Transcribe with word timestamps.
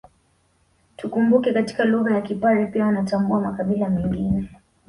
Tukumbuke 0.97 1.53
katika 1.53 1.85
lugha 1.85 2.13
ya 2.15 2.21
Kipare 2.21 2.65
pia 2.65 2.85
wanatambua 2.85 3.41
makabila 3.41 3.89
mengine 3.89 4.49